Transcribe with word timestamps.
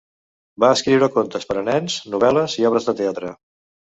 Va 0.63 0.69
escriure 0.77 1.09
contes 1.17 1.45
per 1.51 1.57
a 1.61 1.63
nens, 1.67 1.99
novel·les 2.15 2.57
i 2.63 2.67
obres 2.73 2.89
de 2.91 2.99
teatre. 3.03 3.35